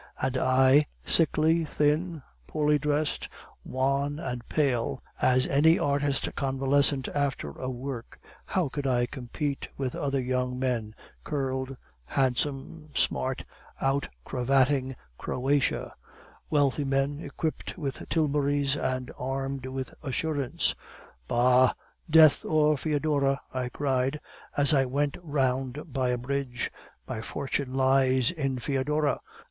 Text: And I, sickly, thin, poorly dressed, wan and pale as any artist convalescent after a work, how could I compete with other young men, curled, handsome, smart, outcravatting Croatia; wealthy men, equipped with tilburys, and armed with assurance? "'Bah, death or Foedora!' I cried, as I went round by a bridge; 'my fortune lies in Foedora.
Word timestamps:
And 0.19 0.35
I, 0.35 0.87
sickly, 1.05 1.63
thin, 1.63 2.23
poorly 2.47 2.79
dressed, 2.79 3.29
wan 3.63 4.17
and 4.17 4.41
pale 4.49 4.99
as 5.21 5.45
any 5.45 5.77
artist 5.77 6.27
convalescent 6.35 7.07
after 7.09 7.51
a 7.51 7.69
work, 7.69 8.19
how 8.47 8.67
could 8.67 8.87
I 8.87 9.05
compete 9.05 9.67
with 9.77 9.95
other 9.95 10.19
young 10.19 10.57
men, 10.57 10.95
curled, 11.23 11.77
handsome, 12.05 12.89
smart, 12.95 13.45
outcravatting 13.79 14.95
Croatia; 15.19 15.93
wealthy 16.49 16.83
men, 16.83 17.19
equipped 17.19 17.77
with 17.77 18.03
tilburys, 18.09 18.75
and 18.75 19.11
armed 19.19 19.67
with 19.67 19.93
assurance? 20.01 20.73
"'Bah, 21.27 21.73
death 22.09 22.43
or 22.43 22.75
Foedora!' 22.75 23.39
I 23.53 23.69
cried, 23.69 24.19
as 24.57 24.73
I 24.73 24.85
went 24.85 25.15
round 25.21 25.93
by 25.93 26.09
a 26.09 26.17
bridge; 26.17 26.71
'my 27.07 27.21
fortune 27.21 27.75
lies 27.75 28.31
in 28.31 28.57
Foedora. 28.57 29.19